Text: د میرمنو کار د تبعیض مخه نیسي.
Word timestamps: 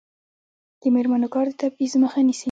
د 0.81 0.83
میرمنو 0.95 1.27
کار 1.33 1.45
د 1.49 1.53
تبعیض 1.61 1.93
مخه 2.03 2.19
نیسي. 2.27 2.39